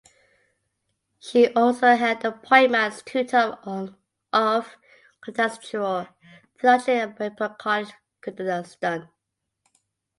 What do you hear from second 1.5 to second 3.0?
also held an appointment